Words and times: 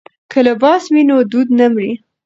که 0.31 0.39
لباس 0.47 0.83
وي 0.93 1.01
نو 1.09 1.15
دود 1.31 1.47
نه 1.59 1.67
مري. 1.73 1.91